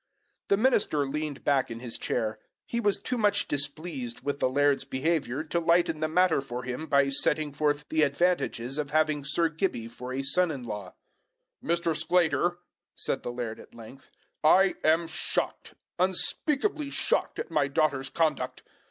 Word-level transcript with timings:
The 0.47 0.57
minister 0.57 1.07
leaned 1.07 1.43
back 1.43 1.69
in 1.69 1.79
his 1.79 1.99
chair. 1.99 2.39
He 2.65 2.79
was 2.79 2.99
too 2.99 3.19
much 3.19 3.47
displeased 3.47 4.23
with 4.23 4.39
the 4.39 4.49
laird's 4.49 4.83
behaviour 4.83 5.43
to 5.43 5.59
lighten 5.59 5.99
the 5.99 6.07
matter 6.07 6.41
for 6.41 6.63
him 6.63 6.87
by 6.87 7.09
setting 7.09 7.53
forth 7.53 7.87
the 7.89 8.01
advantages 8.01 8.79
of 8.79 8.89
having 8.89 9.23
Sir 9.23 9.47
Gibbie 9.47 9.87
for 9.87 10.11
a 10.11 10.23
son 10.23 10.49
in 10.49 10.63
law. 10.63 10.95
"Mr. 11.63 11.95
Sclater," 11.95 12.57
said 12.95 13.21
the 13.21 13.31
laird 13.31 13.59
at 13.59 13.75
length, 13.75 14.09
"I 14.43 14.73
am 14.83 15.05
shocked, 15.07 15.75
unspeakably 15.99 16.89
shocked, 16.89 17.37
at 17.37 17.51
my 17.51 17.67
daughter's 17.67 18.09
conduct. 18.09 18.63